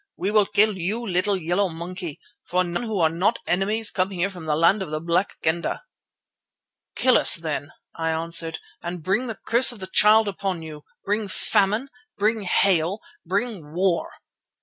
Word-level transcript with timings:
We 0.17 0.31
will 0.31 0.47
kill 0.47 0.79
you, 0.79 1.05
little 1.05 1.37
yellow 1.37 1.69
monkey, 1.69 2.19
for 2.43 2.63
none 2.63 2.81
who 2.81 2.99
are 3.01 3.07
not 3.09 3.37
enemies 3.45 3.91
come 3.91 4.09
here 4.09 4.31
from 4.31 4.45
the 4.47 4.55
land 4.55 4.81
of 4.81 4.89
the 4.89 4.99
Black 4.99 5.39
Kendah." 5.43 5.83
"Kill 6.95 7.19
us 7.19 7.35
then," 7.35 7.71
I 7.95 8.09
answered, 8.09 8.57
"and 8.81 9.03
bring 9.03 9.27
the 9.27 9.37
curse 9.45 9.71
of 9.71 9.77
the 9.79 9.85
Child 9.93 10.27
upon 10.27 10.63
you. 10.63 10.85
Bring 11.05 11.27
famine, 11.27 11.87
bring 12.17 12.41
hail, 12.41 12.99
bring 13.27 13.73
war!" 13.75 14.09